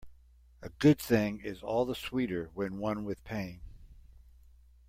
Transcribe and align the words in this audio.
A 0.63 0.69
good 0.69 0.97
thing 0.97 1.41
is 1.41 1.61
all 1.61 1.85
the 1.85 1.93
sweeter 1.93 2.49
when 2.55 2.79
won 2.79 3.05
with 3.05 3.23
pain. 3.23 3.61